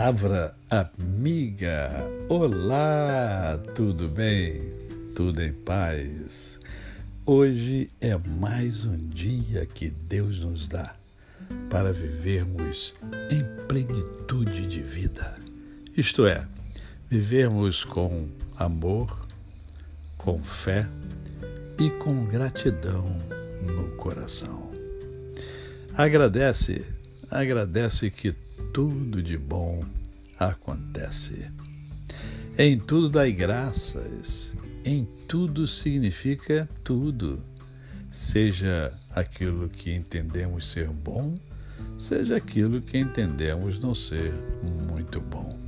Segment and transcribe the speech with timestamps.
[0.00, 1.90] Palavra amiga.
[2.30, 4.72] Olá, tudo bem?
[5.14, 6.58] Tudo em paz?
[7.26, 10.94] Hoje é mais um dia que Deus nos dá
[11.68, 12.94] para vivermos
[13.30, 15.36] em plenitude de vida.
[15.94, 16.46] Isto é,
[17.10, 18.26] vivermos com
[18.56, 19.26] amor,
[20.16, 20.88] com fé
[21.78, 23.04] e com gratidão
[23.62, 24.72] no coração.
[25.94, 26.86] Agradece,
[27.30, 28.34] agradece que
[28.72, 29.84] tudo de bom
[30.38, 31.50] acontece.
[32.56, 37.42] Em tudo dai graças, em tudo significa tudo.
[38.10, 41.34] Seja aquilo que entendemos ser bom,
[41.96, 44.32] seja aquilo que entendemos não ser
[44.88, 45.58] muito bom.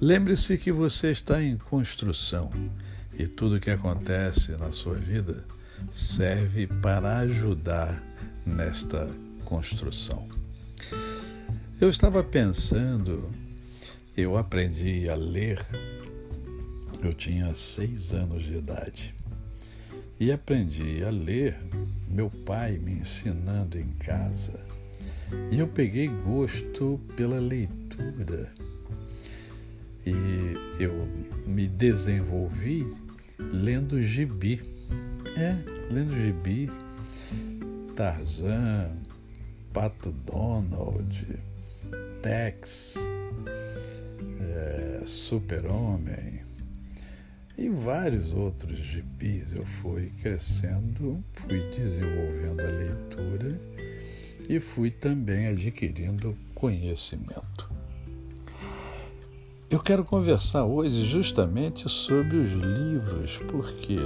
[0.00, 2.50] Lembre-se que você está em construção
[3.18, 5.44] e tudo que acontece na sua vida
[5.90, 8.02] serve para ajudar
[8.46, 9.06] nesta
[9.44, 10.39] construção.
[11.80, 13.32] Eu estava pensando,
[14.14, 15.58] eu aprendi a ler,
[17.02, 19.14] eu tinha seis anos de idade.
[20.20, 21.56] E aprendi a ler,
[22.06, 24.60] meu pai me ensinando em casa.
[25.50, 28.52] E eu peguei gosto pela leitura.
[30.06, 30.12] E
[30.78, 31.08] eu
[31.46, 32.86] me desenvolvi
[33.38, 34.60] lendo gibi.
[35.34, 35.56] É,
[35.90, 36.70] lendo gibi.
[37.96, 38.90] Tarzan,
[39.72, 41.24] Pato Donald,
[42.22, 43.08] Tex,
[44.40, 46.42] é, Super-Homem
[47.56, 49.54] e vários outros gibis.
[49.54, 53.60] Eu fui crescendo, fui desenvolvendo a leitura
[54.48, 57.70] e fui também adquirindo conhecimento.
[59.70, 63.96] Eu quero conversar hoje justamente sobre os livros, porque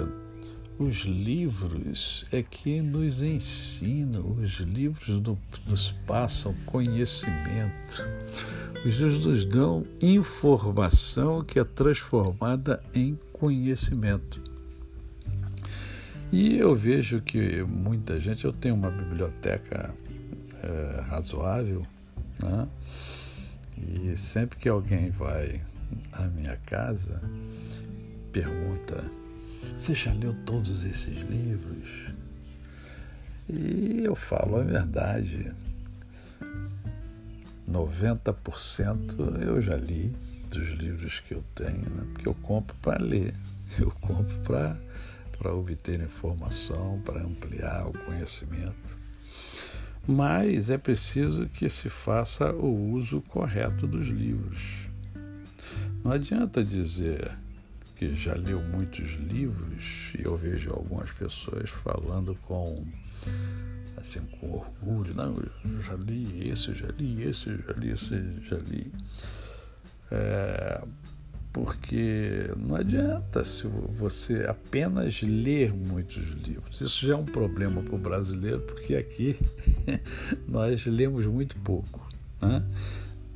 [0.78, 5.22] os livros é que nos ensinam, os livros
[5.66, 8.04] nos passam conhecimento,
[8.84, 14.42] os livros nos dão informação que é transformada em conhecimento.
[16.32, 19.94] E eu vejo que muita gente, eu tenho uma biblioteca
[20.60, 21.86] é, razoável,
[22.42, 22.68] né?
[23.76, 25.60] e sempre que alguém vai
[26.12, 27.22] à minha casa,
[28.32, 29.04] pergunta
[29.76, 32.12] você já leu todos esses livros?
[33.48, 35.52] E eu falo a verdade.
[37.70, 40.14] 90% eu já li
[40.50, 42.06] dos livros que eu tenho, né?
[42.12, 43.34] porque eu compro para ler,
[43.78, 49.04] eu compro para obter informação, para ampliar o conhecimento.
[50.06, 54.62] Mas é preciso que se faça o uso correto dos livros.
[56.04, 57.32] Não adianta dizer
[58.04, 62.84] que já leu muitos livros e eu vejo algumas pessoas falando com
[63.96, 67.90] assim com orgulho, não, eu já li esse, eu já li esse, eu já li
[67.90, 68.92] esse, eu já li.
[70.10, 70.84] É,
[71.52, 76.80] porque não adianta se você apenas ler muitos livros.
[76.80, 79.38] Isso já é um problema para o brasileiro, porque aqui
[80.46, 82.06] nós lemos muito pouco.
[82.42, 82.62] Né?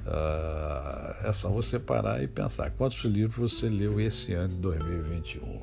[0.08, 5.62] Uh, é só você parar e pensar quantos livros você leu esse ano de 2021.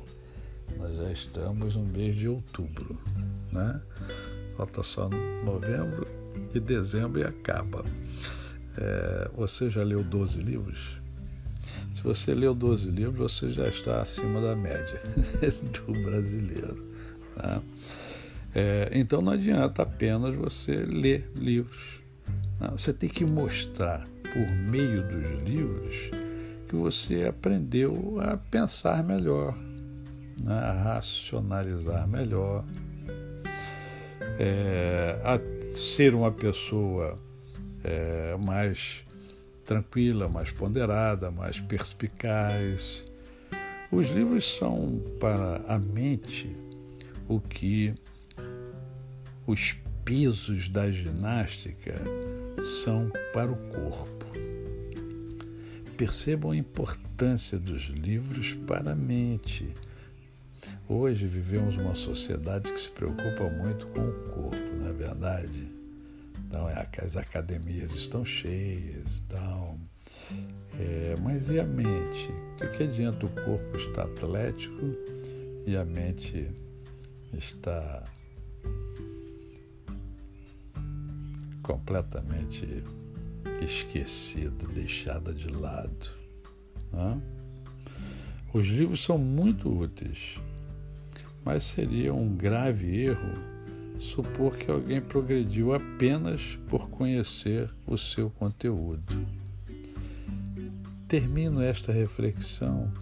[0.78, 2.96] Nós já estamos no mês de outubro,
[3.52, 3.80] né?
[4.56, 5.08] Falta só
[5.44, 6.06] novembro
[6.54, 7.84] e dezembro e acaba.
[8.78, 10.96] É, você já leu 12 livros?
[11.90, 15.02] Se você leu 12 livros, você já está acima da média
[15.74, 16.86] do brasileiro.
[17.34, 17.60] Tá?
[18.54, 22.00] É, então não adianta apenas você ler livros.
[22.60, 26.10] Não, você tem que mostrar por meio dos livros
[26.68, 29.56] que você aprendeu a pensar melhor,
[30.42, 30.54] né?
[30.54, 32.64] a racionalizar melhor,
[34.38, 35.38] é, a
[35.76, 37.18] ser uma pessoa
[37.84, 39.04] é, mais
[39.64, 43.06] tranquila, mais ponderada, mais perspicaz.
[43.90, 46.54] Os livros são para a mente
[47.28, 47.94] o que
[49.46, 51.94] os pesos da ginástica
[52.60, 54.25] são para o corpo.
[55.96, 59.72] Percebam a importância dos livros para a mente.
[60.88, 65.72] Hoje vivemos uma sociedade que se preocupa muito com o corpo, não é verdade?
[66.46, 69.80] Então, é, as academias estão cheias então,
[70.78, 72.30] É, mas e a mente?
[72.30, 74.94] O que, que adianta o corpo estar atlético
[75.66, 76.50] e a mente
[77.32, 78.04] está
[81.62, 82.84] completamente
[83.62, 86.16] esquecida, deixada de lado.
[86.92, 87.20] Né?
[88.52, 90.38] Os livros são muito úteis,
[91.44, 93.56] mas seria um grave erro
[93.98, 99.26] supor que alguém progrediu apenas por conhecer o seu conteúdo.
[101.08, 102.92] termino esta reflexão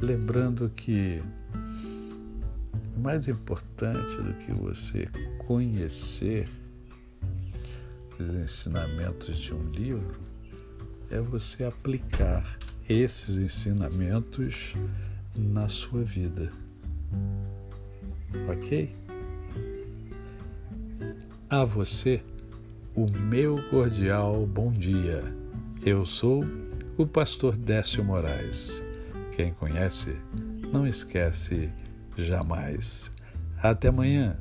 [0.00, 1.22] lembrando que
[2.98, 5.08] mais importante do que você
[5.46, 6.48] conhecer
[8.18, 10.20] os ensinamentos de um livro
[11.10, 14.74] é você aplicar esses ensinamentos
[15.36, 16.50] na sua vida.
[18.48, 18.94] Ok?
[21.50, 22.22] A você,
[22.94, 25.22] o meu cordial bom dia.
[25.84, 26.44] Eu sou
[26.96, 28.82] o pastor Décio Moraes.
[29.36, 30.16] Quem conhece,
[30.72, 31.72] não esquece
[32.16, 33.12] jamais.
[33.62, 34.38] Até amanhã.